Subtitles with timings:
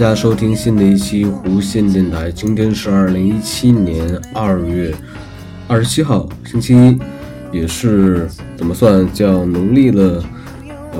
[0.00, 2.32] 大家收听新的一期弧线电台。
[2.32, 4.94] 今天是二零一七年二月
[5.68, 6.98] 二十七号，星期一，
[7.52, 8.26] 也是
[8.56, 10.24] 怎么算叫农历的？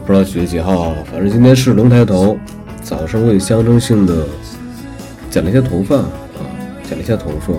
[0.04, 2.38] 不知道几月几号，反正今天是龙抬头。
[2.82, 4.26] 早上我也象征性的
[5.30, 6.10] 剪了一下头发啊，
[6.86, 7.54] 剪了一下头发，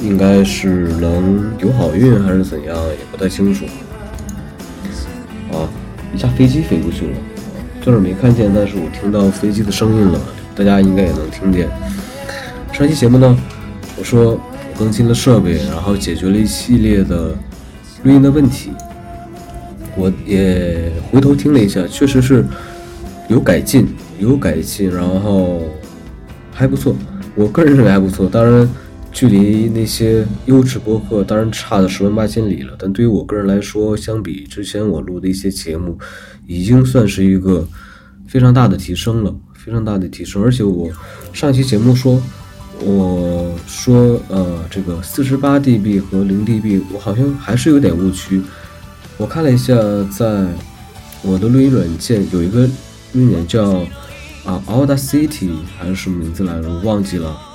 [0.00, 3.64] 应该是能有好运还是怎样，也不太清楚。
[5.50, 5.66] 啊，
[6.14, 7.16] 一架飞机飞过去了。
[7.80, 10.20] 就是没看见，但是我听到飞机的声音了，
[10.54, 11.68] 大家应该也能听见。
[12.72, 13.36] 上期节目呢，
[13.98, 17.34] 我说我更新了设备，然后解决了一系列的
[18.02, 18.70] 录音的问题。
[19.96, 22.44] 我也回头听了一下，确实是
[23.28, 23.88] 有改进，
[24.18, 25.62] 有改进，然后
[26.52, 26.94] 还不错。
[27.34, 28.68] 我个人认为还不错，当然
[29.12, 32.74] 距离那些优质播客当然差的十万八千里了。
[32.78, 35.98] 但对于我个人来说，相比之前我录的一些节目。
[36.46, 37.64] 已经算是一个
[38.26, 40.42] 非常大的提升了，非常大的提升。
[40.42, 40.90] 而且我
[41.32, 42.20] 上期节目说，
[42.80, 48.42] 我说呃，这个四十八 dB 和零 dB，我好像还是有点误区。
[49.16, 49.76] 我看了一下，
[50.10, 50.44] 在
[51.22, 52.68] 我的录音软件有一个
[53.12, 53.84] 录音叫
[54.44, 57.49] 啊 Audacity 还是什么名字来着，我忘记了。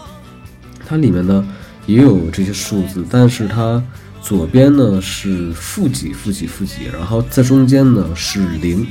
[0.85, 1.45] 它里面呢
[1.85, 3.83] 也有这些数字，但是它。
[4.21, 8.83] 左边呢是负几负几负几，然后在中间呢是零，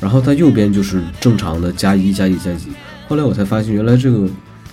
[0.00, 2.72] 然后在右边就是正常的加一加一加几。
[3.06, 4.28] 后来我才发现，原来这个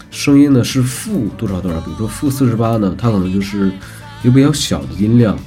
[0.09, 3.71] 声音呢是负多少多少，比如说负四十八呢，它可能就是
[4.23, 5.37] 一个比较小的音量，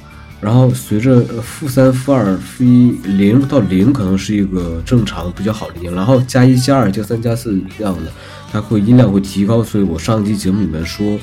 [0.43, 8.11] 然后随着负三负二负一零到零可能是一个正常比较好的音，然后加一加二加三加四一样的，
[8.51, 9.63] 它会音量会提高。
[9.63, 11.17] 所以我上一期节目里面说。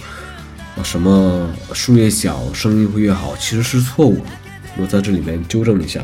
[0.82, 4.30] 什么数越小声音会越好，其实是错误的。
[4.78, 6.00] 我在这里面纠正一下，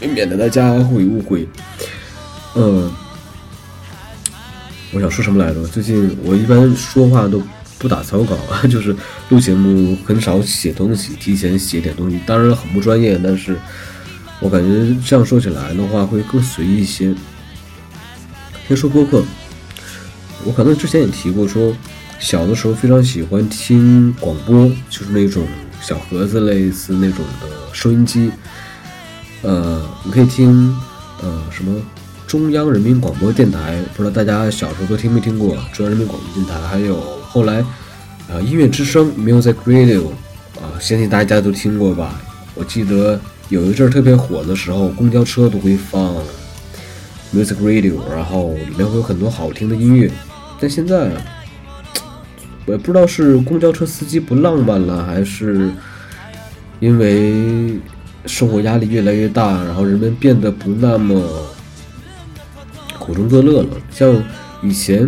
[0.00, 1.46] 免得大家会误会。
[2.54, 2.90] 嗯，
[4.94, 5.62] 我想说什么来着？
[5.66, 7.42] 最近我一般说话都
[7.84, 8.96] 不打草稿啊， 就是
[9.28, 13.54] 录节目很少写东西，提前写点东西，当然很不专业，但是
[14.40, 17.14] 我感觉这样说起来的话会更随意一些。
[18.66, 19.22] 先说播客，
[20.46, 21.76] 我可能之前也提过说。
[22.20, 25.44] 小的时候非常喜欢听广播，就是那种
[25.82, 28.30] 小盒子类似那种的收音机。
[29.42, 30.74] 呃，你可以听
[31.20, 31.78] 呃什么
[32.26, 36.58] 中央人民广播电台，不知道大家小时候都听没听过中央人民广播电台？
[36.66, 37.02] 还有
[37.34, 37.58] 后来
[38.30, 40.06] 啊音乐之声 Music Radio
[40.54, 42.14] 啊，相信大家都听过吧？
[42.54, 46.14] 我记得有一阵特别火的时候，公交车都会放
[47.34, 50.08] Music Radio，然后里面会有很多好听的音乐。
[50.60, 51.10] 但现在。
[52.66, 55.70] 我也不知道是公交车司机不浪漫了，还是
[56.80, 57.78] 因为
[58.24, 61.22] 生活压力越来越大，然后人们变得不那么
[62.98, 63.68] 苦中作乐了。
[63.90, 64.16] 像
[64.62, 65.06] 以前，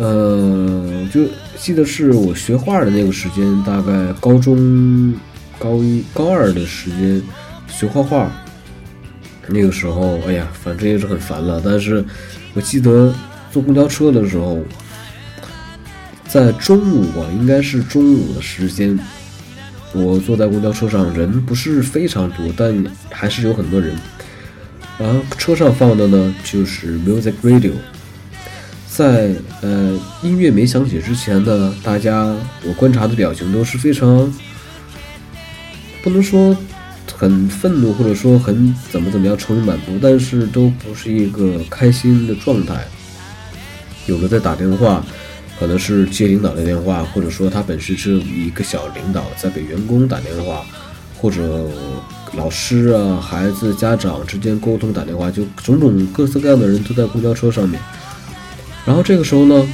[0.00, 1.26] 呃，就
[1.58, 5.14] 记得是我学画的那个时间，大概高中
[5.58, 7.22] 高一、高二的时间
[7.68, 8.32] 学画画。
[9.46, 11.60] 那个时候，哎呀，反正也是很烦了。
[11.62, 12.02] 但是
[12.54, 13.12] 我记得
[13.52, 14.58] 坐公交车的时候。
[16.26, 18.96] 在中午啊，应该是中午的时间，
[19.92, 22.72] 我坐在公交车上，人不是非常多，但
[23.10, 23.96] 还是有很多人。
[24.96, 27.72] 然后车上放的呢，就是 music radio。
[28.90, 29.30] 在
[29.62, 32.36] 呃音乐没响起之前呢，大家
[32.66, 34.30] 我观察的表情都是非常，
[36.02, 36.54] 不能说
[37.16, 42.84] 很愤怒，或者说很怎么怎么样愁云满布，但是都不是一个开心的状态。
[44.06, 45.02] 有的在打电话。
[45.58, 50.64] 可能是接领导的电话，或者说他本身是一个小领导在给员工打电话，
[51.18, 51.68] 或者
[52.32, 57.78] 老师啊、孩子、家长之间沟通打电话，就种种各色各样的人都在公交车上面。
[58.86, 59.68] 然后这个时候呢，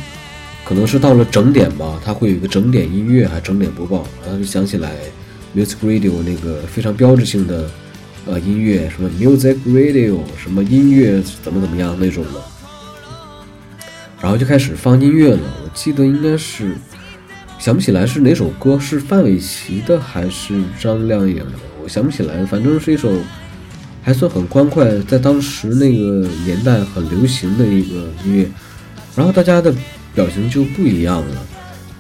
[0.65, 4.97] 可能是到了整点吧，他会有一个整点音乐，还整点播报，然后就想起来
[5.55, 7.71] music radio 那个非常标志性的
[8.27, 12.43] 呃音乐，什么 music radio，什么音乐怎么怎么样那种的。
[14.21, 16.77] 然后就开始放音乐了，我记得应该是
[17.59, 23.13] 想不起来是哪首歌，是范玮琪的还是张靓颖的，我想不起来，反正是一首
[24.03, 28.49] 还算很欢快，在当时那个年代很流行的一个音乐。
[29.17, 29.75] 然后大家的
[30.15, 31.47] 表情就不一样了，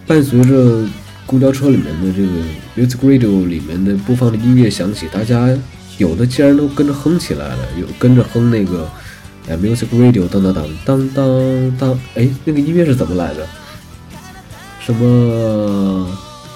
[0.07, 0.87] 伴随着
[1.25, 2.29] 公交车里面的这个
[2.77, 5.49] music radio 里面的播放的音乐响起，大家
[5.99, 8.89] 有的竟然都跟着哼起来了，有跟着哼那个。
[9.49, 13.47] 哎，music radio，当当当当当当，哎，那个音乐是怎么来着？
[14.81, 16.11] 什么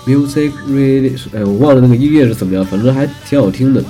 [0.05, 1.17] music radio？
[1.33, 3.81] 哎，我忘了那个音乐是怎么样，反正还挺好听的。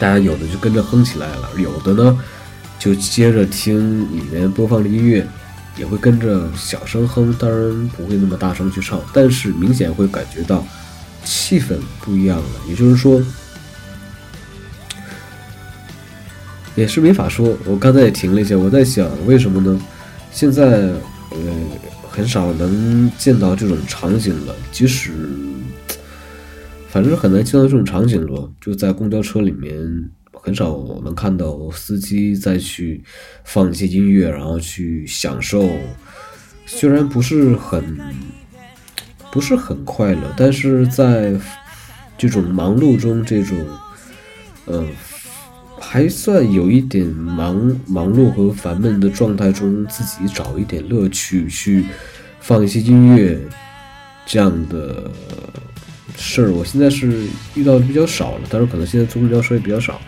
[0.00, 2.18] 大家有的就跟着哼起来了，有的呢
[2.76, 5.24] 就接着听里面播放的音乐，
[5.78, 10.64] 也会跟着小声哼，当然不会那么大声去唱，但是明显会感觉到
[11.24, 12.44] 气氛不一样了。
[12.68, 13.22] 也就是说，
[16.74, 17.56] 也是没法说。
[17.64, 19.80] 我刚才也停了一下，我在想为什么呢？
[20.30, 20.92] 现在
[21.30, 21.38] 呃
[22.08, 25.12] 很少能见到这种场景了，即使
[26.88, 30.10] 反正很难见到这种场景了，就在公交车里面。
[30.46, 33.02] 很少能看到司机再去
[33.42, 35.68] 放一些音乐，然后去享受。
[36.66, 37.98] 虽然不是很
[39.32, 41.34] 不是很快乐，但是在
[42.16, 43.58] 这种忙碌中，这种
[44.66, 44.86] 嗯
[45.80, 51.86] 还算有一点忙忙碌和烦闷的状态中，自己找一点乐趣，去
[52.38, 53.36] 放一些音乐，
[54.24, 55.10] 这样的
[56.16, 57.26] 事儿，我现在是
[57.56, 58.42] 遇到的比较少了。
[58.48, 60.00] 但是可能现在坐公交车也比较少。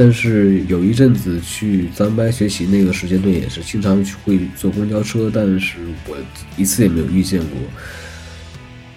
[0.00, 6.16] 但是有一阵子去咱班学习那个时间段也是经常去会坐公交车，但是我
[6.56, 7.58] 一次也没有遇见过。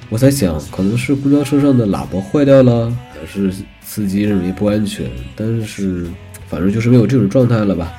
[0.09, 3.51] 我在想，可能是公交车上的喇叭坏掉了，还是
[3.81, 5.09] 司机认为不安全？
[5.35, 6.05] 但是
[6.47, 7.91] 反正就是没有这种状态了吧。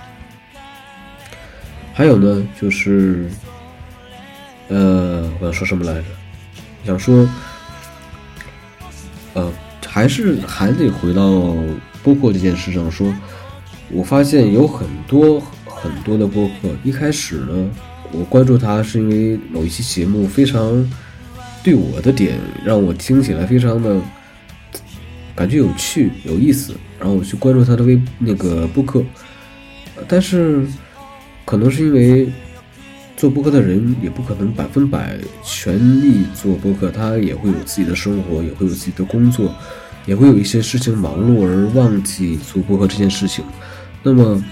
[1.93, 3.29] 还有呢，就是，
[4.69, 6.05] 呃，我想说什么来着？
[6.87, 7.29] 想说，
[9.35, 9.53] 呃，
[9.85, 11.53] 还是还得回到。
[12.03, 13.15] 播客这件事上说，
[13.91, 16.69] 我发现有很多很多的播客。
[16.83, 17.71] 一开始呢，
[18.11, 20.91] 我关注他是因为某一期节目非常
[21.63, 24.01] 对我的点，让我听起来非常的
[25.35, 29.03] 感觉有趣、有意思，然后我去关注他的微那个播客。
[30.09, 30.67] 但是
[31.45, 32.29] 可能是因为
[33.17, 39.55] 做播客的人也不可能百分百全力做播客，他也会有自己的生活，也会有自己的工作。
[40.05, 43.45] 也会有一些事情忙碌而忘记做播客这件事情，
[44.03, 44.43] 那么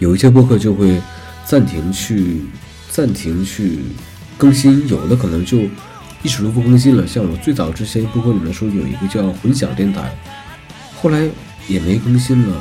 [0.00, 1.00] 有一些播客就会
[1.46, 2.42] 暂停去
[2.90, 3.78] 暂停去
[4.36, 5.60] 更新，有的可能就
[6.22, 7.06] 一直都不更新了。
[7.06, 10.14] 像我最早之前播客里面说有一个叫混响电台，
[11.00, 11.26] 后来
[11.66, 12.56] 也没更新了，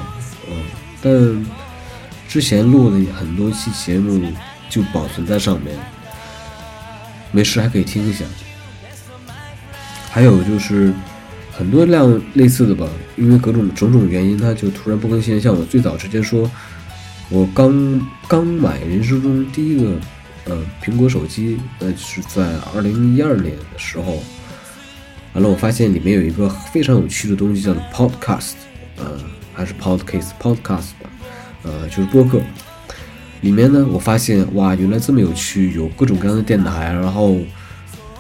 [0.50, 0.56] 嗯，
[1.02, 1.46] 但
[2.30, 4.22] 之前录的很多期节目
[4.70, 5.78] 就保存在上面，
[7.32, 8.24] 没事还可以听一下。
[10.10, 10.94] 还有就是。
[11.56, 15.40] 很多辆类似的吧，因为各种种种原因，它就突然不更新。
[15.40, 16.50] 像我最早之前说，
[17.30, 19.92] 我刚刚买人生中第一个
[20.46, 24.24] 呃苹果手机，那是在二零一二年的时候。
[25.34, 28.54] 完了，我发现里面有一个非常有趣的东西，叫做 Podcast，
[28.98, 29.20] 呃，
[29.54, 31.10] 还是 Podcast，Podcast 吧，
[31.62, 32.42] 呃，就是播客。
[33.42, 37.38] 里面呢，我发现哇，原来这么有趣，有各种各样的电台，然后。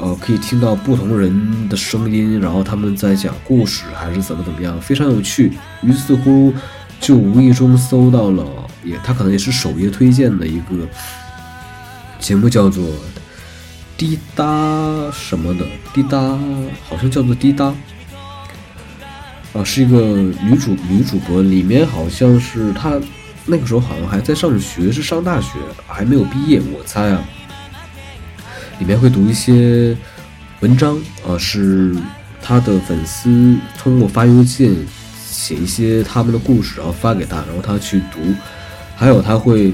[0.04, 5.54] 呃，可以听到不同人的声音，然后他们在讲故事，还是怎么怎么样，非常有趣。
[5.82, 6.54] 于是乎，
[7.00, 8.46] 就无意中搜到了，
[8.84, 10.86] 也他可能也是首页推荐的一个
[12.20, 12.84] 节目，叫做
[13.96, 14.44] 《滴答》
[15.14, 15.64] 什么的，
[15.94, 16.18] 《滴答》
[16.90, 17.66] 好像叫做《滴答》
[19.58, 23.00] 啊，是一个女主女主播，里面好像是她
[23.46, 27.24] 那个时候好像还在上学，是上大学，还没有毕业，我猜啊。
[28.80, 29.96] 里面会读一些
[30.62, 31.96] 文章，啊，是
[32.42, 34.74] 他的粉丝通过发邮件
[35.26, 38.20] 写一些他们的故事，然后发给他，然后他去读。
[38.96, 39.74] 还有他会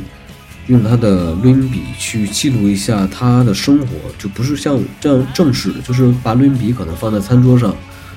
[0.68, 3.88] 用他的录音笔去记录一下他的生活，
[4.18, 7.76] 就不是像这样正式的，就是把录音笔可能放在餐桌上，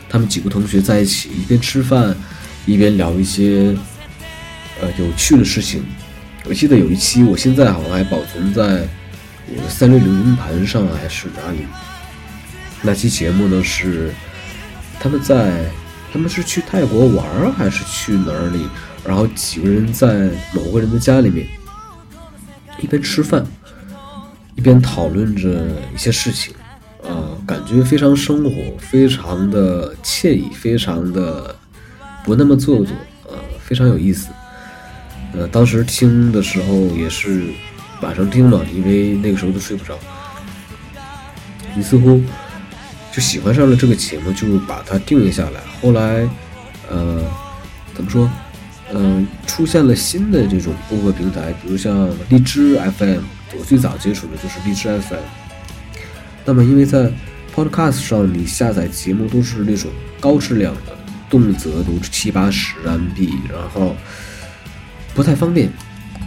[0.08, 2.14] 他们几个同学在一起一边吃饭
[2.66, 3.76] 一边聊一些
[4.80, 5.82] 呃有趣的事情。
[6.44, 8.88] 我记得有一期，我现在好像还保存在。
[9.48, 11.66] 我的三六零云盘上还是哪里？
[12.80, 13.62] 那期节目呢？
[13.62, 14.12] 是
[14.98, 15.64] 他们在
[16.12, 18.66] 他们是去泰国玩还是去哪里？
[19.04, 21.46] 然后几个人在某个人的家里面，
[22.80, 23.44] 一边吃饭，
[24.54, 26.54] 一边讨论着一些事情，
[27.02, 31.54] 啊，感觉非常生活，非常的惬意，非常的
[32.24, 32.96] 不那么做作，
[33.28, 34.28] 呃，非常有意思。
[35.34, 37.44] 呃，当时听的时候也是。
[38.02, 39.98] 晚上听嘛，因为那个时候都睡不着。
[41.74, 42.22] 你似乎
[43.10, 45.60] 就喜欢上了这个节目，就把它定了下来。
[45.80, 46.28] 后来，
[46.90, 47.22] 呃，
[47.94, 48.30] 怎么说？
[48.94, 53.22] 嗯，出现了新的这种播客平台，比如像荔枝 FM。
[53.58, 55.18] 我最早接触的就是荔枝 FM。
[56.44, 57.10] 那么，因为在
[57.54, 59.90] Podcast 上，你下载节目都是那种
[60.20, 60.96] 高质量的，
[61.30, 63.94] 动辄都是七八十 MB，然后
[65.14, 65.70] 不太方便。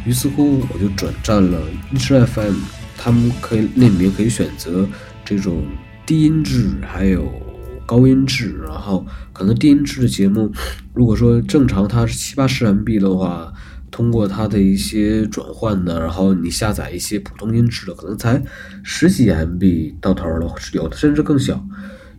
[0.05, 1.59] 于是乎，我就转战了
[1.91, 2.53] 荔枝 FM，
[2.95, 4.87] 他们可以那里面可以选择
[5.25, 5.63] 这种
[6.05, 7.27] 低音质，还有
[7.87, 10.51] 高音质，然后可能低音质的节目，
[10.93, 13.51] 如果说正常它是七八十 MB 的话，
[13.89, 18.39] 通过它的一些转换呢，然后你下载一些普通音质的，可能才
[18.83, 21.59] 十几 MB 到头了，有的甚至更小。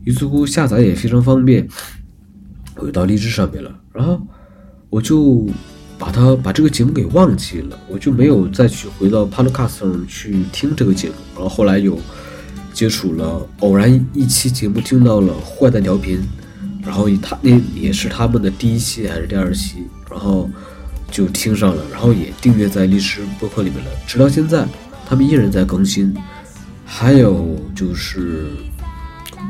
[0.03, 1.69] 于是乎下载也非常方便，
[2.75, 4.21] 回到荔枝上面了，然后
[4.91, 5.47] 我就。
[5.99, 11.15] 把它把这个节目给忘记了，我就没有再去回到 Podcast 上去听这个节目。
[11.35, 11.99] 然后后来有
[12.73, 16.21] 接触了，偶然一期节目听到了坏蛋调频，
[16.83, 20.51] 然后他那也是他们的第一期还是第二期，然后
[21.11, 23.91] 就听上了，然后也订阅在历史播客里面了。
[24.07, 24.67] 直到现在，
[25.09, 26.15] 他们依然在更新。
[26.89, 28.47] 还有就是，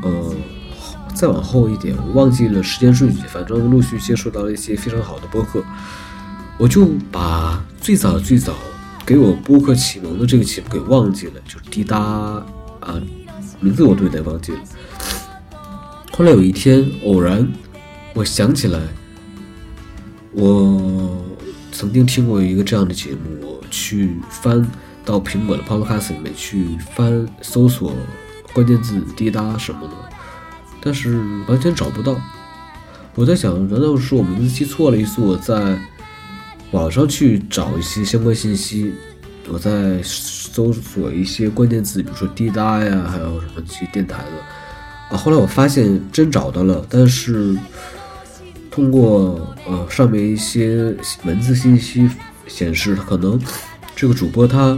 [0.01, 0.35] 呃，
[1.13, 5.63] 再往后一点，我忘记了时间顺序，反正陆续接触到了一些非常好的播客。
[6.59, 8.55] 我就把最早最早
[9.05, 12.99] 给我播客启蒙的这个节目给忘记了，就是滴答啊，
[13.59, 14.59] 名字我都有点忘记了。
[16.11, 17.47] 后来有一天偶然，
[18.15, 18.79] 我想起来，
[20.31, 21.23] 我
[21.71, 24.67] 曾经听过一个这样的节目，我去翻
[25.05, 27.93] 到苹果的 Podcast 里面去翻搜索
[28.51, 29.93] 关键字滴答什么的，
[30.81, 32.19] 但是完全找不到。
[33.13, 34.97] 我在想，难道是我名字记错了？
[34.97, 35.79] 于是我在。
[36.71, 38.93] 网上去找一些相关信息，
[39.47, 45.17] 我在搜索一些关键字，比如说滴答呀，还有什么些电台的啊。
[45.17, 47.57] 后来我发现真找到了，但是
[48.69, 50.93] 通过呃上面一些
[51.23, 52.09] 文字信息
[52.47, 53.39] 显示，可能
[53.95, 54.77] 这个主播他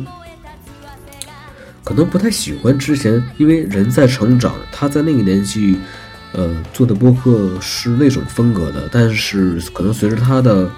[1.83, 5.79] 可能不太喜欢之前，因为人在成长，他在那个年纪
[6.33, 10.69] 呃做的播客是那种风格的，但是可能随着他的。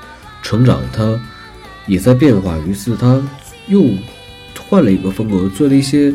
[0.42, 1.20] 成长，他
[1.88, 3.22] 也在变化，于是他
[3.68, 3.86] 又
[4.70, 6.14] 换了一个风格，做了一些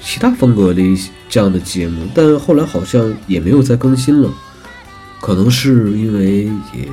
[0.00, 4.32] 其他风格的一些这样的节目，但后来好像也没有再更新了，
[5.20, 6.88] 可能是因为也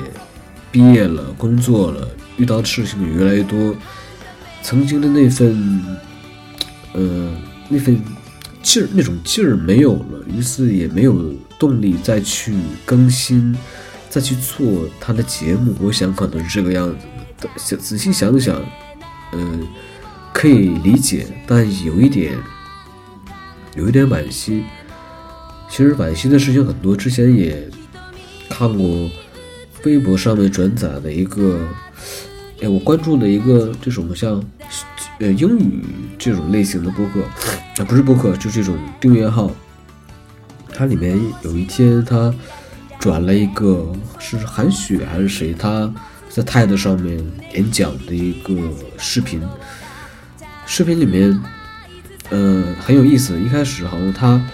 [0.70, 3.74] 毕业了，工作了，遇到的事情也越来越多，
[4.62, 5.82] 曾经的那份，
[6.92, 7.30] 呃，
[7.68, 8.00] 那份
[8.62, 12.52] 劲儿，那种劲儿没有了，于是也没有动力再去
[12.84, 13.56] 更新。
[14.16, 16.96] 再去做他的节目，我想可能是这个样子
[17.38, 17.76] 的。
[17.76, 18.56] 仔细想想，
[19.32, 19.58] 呃，
[20.32, 22.32] 可以理解，但有一点，
[23.74, 24.64] 有一点惋惜。
[25.68, 27.68] 其实惋惜的事情很多，之前也
[28.48, 29.10] 看过
[29.84, 31.60] 微博上面转载的一个，
[32.62, 34.42] 哎，我关注的一个这种像
[35.18, 35.84] 呃英语
[36.18, 39.52] 这种类型的播客，啊，不是播客，就这种订阅号。
[40.72, 42.34] 它里面有一天它。
[43.06, 43.86] 转了一个
[44.18, 45.54] 是韩雪还是谁？
[45.54, 45.88] 他
[46.28, 48.52] 在 TED 上面演讲的一个
[48.98, 49.40] 视频，
[50.66, 51.40] 视频里面，
[52.30, 53.38] 呃，很有意思。
[53.38, 54.44] 一开始好像他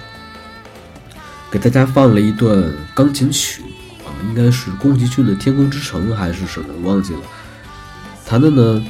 [1.50, 3.62] 给大家放了一段钢琴曲
[4.04, 7.20] 啊，应该是宫崎骏的《天空之城》还是什么，忘记了。
[8.26, 8.84] 弹的呢，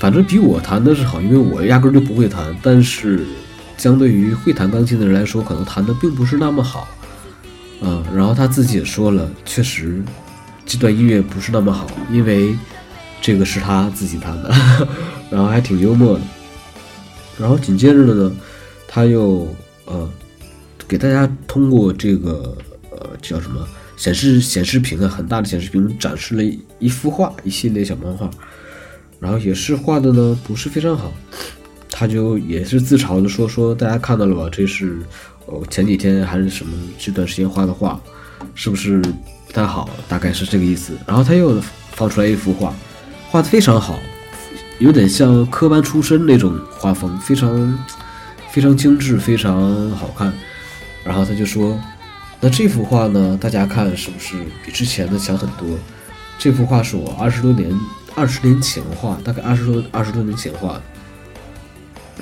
[0.00, 2.52] 反正比我弹的是好，因为我压根就不会弹。
[2.60, 3.24] 但是
[3.76, 6.88] 相对于会弹钢琴的人来说，可能弹的并不是那么好。
[7.80, 10.02] 嗯，然后他自己也说了，确实，
[10.66, 12.56] 这段音乐不是那么好，因为
[13.20, 14.52] 这个是他自己弹的，
[15.30, 16.20] 然后还挺幽默的。
[17.38, 18.32] 然后紧接着呢，
[18.88, 19.46] 他又
[19.84, 20.10] 呃
[20.88, 22.56] 给大家通过这个
[22.90, 23.64] 呃叫什么
[23.96, 26.42] 显示显示屏啊，很大的显示屏展示了
[26.80, 28.28] 一幅画，一系列小漫画，
[29.20, 31.12] 然后也是画的呢不是非常好，
[31.90, 35.00] 他就也是自嘲的说说大家看到了吧，这是。
[35.50, 37.98] 我前几天还是什么这段时间画的画，
[38.54, 39.88] 是不是不太好？
[40.06, 40.92] 大概是这个意思。
[41.06, 41.58] 然后他又
[41.92, 42.74] 放出来一幅画，
[43.30, 43.98] 画的非常好，
[44.78, 47.78] 有点像科班出身那种画风，非常
[48.50, 50.30] 非常精致，非常好看。
[51.02, 51.80] 然后他就说
[52.42, 53.38] ：“那这幅画呢？
[53.40, 55.78] 大家看是不是比之前的强很多？
[56.38, 57.72] 这幅画是我二十多年
[58.14, 60.82] 二十年前画，大概二十多二十多年前画的。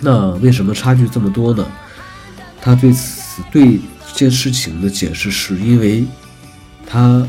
[0.00, 1.66] 那为什么差距这么多呢？”
[2.60, 6.04] 他对此对这件事情的解释是因为
[6.86, 7.26] 他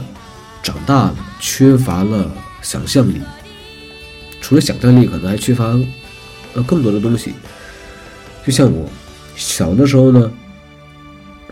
[0.63, 2.31] 长大了，缺乏了
[2.62, 3.21] 想象力。
[4.41, 5.65] 除了想象力，可能还缺乏
[6.53, 7.33] 呃更多的东西。
[8.45, 8.89] 就像我
[9.36, 10.31] 小的时候呢，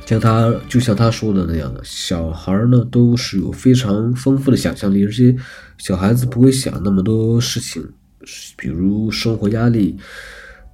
[0.05, 5.35] 像他就像他说的那样，小孩呢都是有非常丰富的想象力，而且
[5.77, 7.83] 小孩子不会想那么多事情，
[8.55, 9.97] 比如生活压力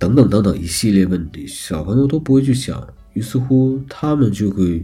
[0.02, 2.84] 等等等等一系列问题，小朋友都不会去想。
[3.14, 4.84] 于是乎，他们就会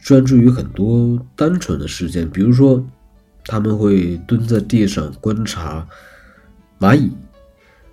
[0.00, 2.86] 专注于很多单纯的事件，比如说，
[3.46, 5.84] 他们会蹲在地上观察
[6.78, 7.10] 蚂蚁，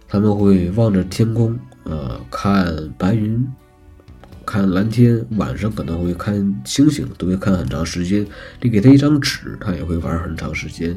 [0.07, 3.43] 他们会望着天空，呃，看白云
[4.45, 8.23] 看蓝天，晚上可能会看星星，都会看很长时间。
[8.61, 10.95] 你给他一张纸，他也会玩很长时间。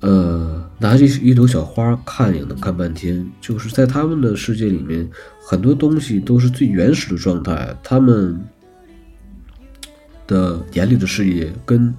[0.00, 0.47] 呃，
[0.78, 3.26] 拿着一朵小花看也能看半天。
[3.40, 5.08] 就是在他们的世界里面，
[5.40, 7.76] 很多东西都是最原始的状态。
[7.82, 8.40] 他们
[10.26, 11.92] 的眼里的世界，跟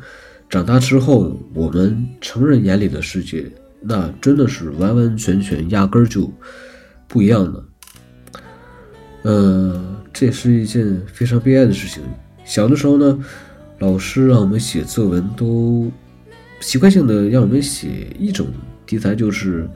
[0.50, 6.32] 长大之后我们成人眼里的世界，那真的是完完全全压根儿就
[7.08, 7.64] 不一样的。
[9.24, 12.02] 呃，这也是一件非常悲哀的事情。
[12.46, 13.20] 小的时候呢，
[13.80, 15.92] 老师让我们写作文都。
[16.60, 18.48] 习惯性的让我们写一种
[18.86, 19.70] 题材，就是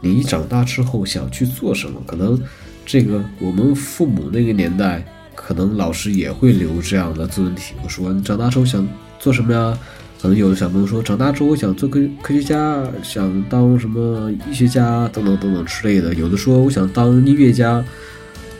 [0.00, 2.00] 你长大之后想去做什么。
[2.06, 2.40] 可能
[2.84, 5.04] 这个我们父母那个年代，
[5.34, 7.74] 可能老师也会留这样的作文题。
[7.82, 8.86] 我说你长大之后想
[9.18, 9.78] 做什么呀？
[10.20, 16.14] 可能有的小朋友说长大之后我想做科科学家，想当什么医学家等等等等之类的。
[16.14, 17.84] 有的说我想当音乐家，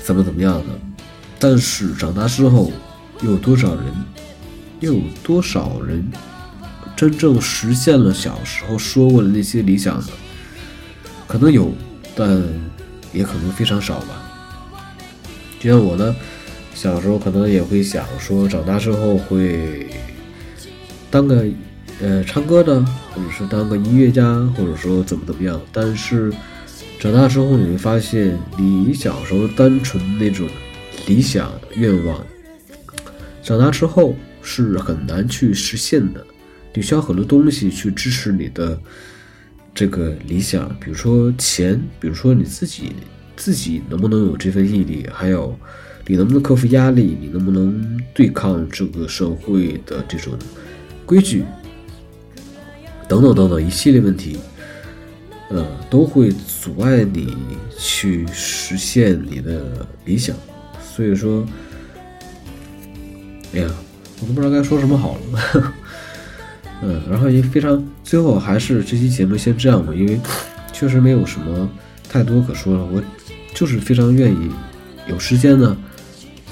[0.01, 0.67] 怎么怎么样的。
[1.39, 2.73] 但是长大之后，
[3.23, 3.85] 又有多少人？
[4.81, 6.05] 又有多少人？
[7.03, 10.13] 真正实现了小时候说过的那些理想的，
[11.27, 11.75] 可能有，
[12.15, 12.41] 但
[13.13, 14.23] 也可能非常少吧。
[15.59, 16.15] 就像我呢，
[16.77, 19.89] 小时候可能也会想说，长大之后会
[21.11, 21.45] 当个
[22.01, 22.81] 呃唱歌的，
[23.13, 25.61] 或者是当个音乐家，或者说怎么怎么样。
[25.73, 26.33] 但是
[27.01, 30.49] 长大之后你会发现，你小时候单纯那种
[31.09, 32.25] 理想愿望，
[33.43, 36.25] 长大之后是很难去实现的。
[36.75, 38.81] 你需要很多东西去支持你的
[39.75, 42.93] 这个理想，比如说钱，比如说你自己
[43.37, 45.59] 自己能不能有这份毅力，还有
[46.07, 50.33] 你能不能克服压力，你能不能对抗这个社会的这种
[51.05, 51.45] 规矩，
[53.09, 54.39] 等等等等一系列问题，
[55.51, 57.37] 呃，都会阻碍你
[57.79, 60.35] 去实现你的理想。
[60.83, 61.47] 所以说，
[63.55, 63.71] 哎呀，
[64.21, 65.75] 我都不知道该说什么好了。
[66.85, 70.19] 嗯，然后也非常，最后还是这期节目先这样吧，因为
[70.73, 71.71] 确实没有什么
[72.09, 72.85] 太多可说了。
[72.85, 73.01] 我
[73.55, 74.51] 就是非常愿意
[75.09, 75.77] 有时间呢，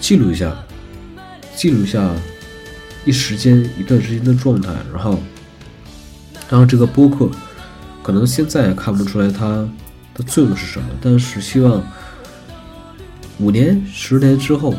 [0.00, 0.56] 记录一下，
[1.56, 2.14] 记录一下
[3.04, 4.72] 一时间一段时间的状态。
[4.92, 5.18] 然后，
[6.48, 7.28] 然后这个播客
[8.02, 9.68] 可能现在看不出来它
[10.14, 11.82] 的作用是什么，但是希望
[13.40, 14.74] 五年、十年之后，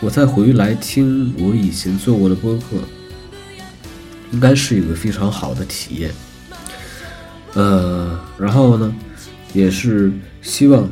[0.00, 2.76] 我再回来听我以前做过的播客。
[4.36, 6.12] 应该是一个非常好的体验，
[7.54, 8.94] 呃，然后呢，
[9.54, 10.86] 也是希望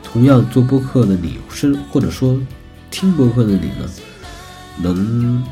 [0.00, 2.38] 同样做播客的你，是或者说
[2.92, 3.90] 听播客的你呢，
[4.78, 5.42] 能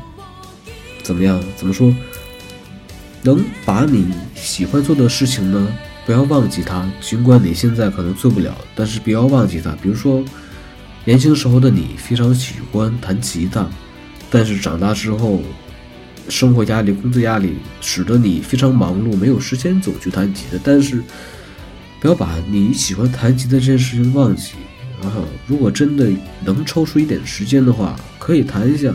[1.03, 1.37] 怎么样？
[1.57, 1.93] 怎么说？
[3.23, 5.67] 能把你喜欢做的事情呢，
[6.05, 6.89] 不要忘记它。
[7.01, 9.71] 尽管你现在可能做不了，但是不要忘记它。
[9.81, 10.23] 比如说，
[11.03, 13.67] 年轻时候的你非常喜欢弹吉他，
[14.29, 15.41] 但是长大之后。
[16.29, 20.57] 生活压力、工作压力使得你非常忙碌，没有时间走去弹吉他。
[20.63, 21.03] 但是，
[21.99, 24.53] 不要把你喜欢弹吉他这件事情忘记。
[25.01, 26.09] 然后，如果真的
[26.45, 28.93] 能抽出一点时间的话，可以弹一下。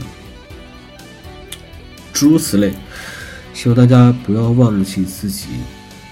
[2.12, 2.72] 诸如此类，
[3.52, 5.46] 希望大家不要忘记自己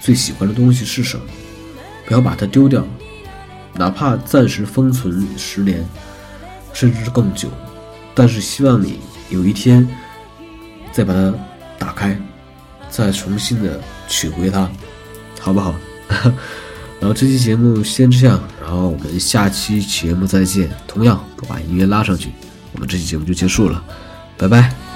[0.01, 1.25] 最喜欢的东西是什么，
[2.05, 2.85] 不要把它丢掉，
[3.75, 5.83] 哪怕暂时封存十年，
[6.73, 7.49] 甚至是更久。
[8.13, 8.99] 但是，希望你
[9.29, 9.87] 有一天。
[10.97, 11.31] 再把它
[11.77, 12.19] 打开，
[12.89, 14.67] 再重新的取回它，
[15.39, 15.75] 好不好？
[16.99, 20.67] 然后这期节目先这样，然后我们下期节目再见。
[20.87, 22.31] 同样都把音乐拉上去，
[22.73, 23.83] 我们这期节目就结束了，
[24.39, 24.86] 拜拜。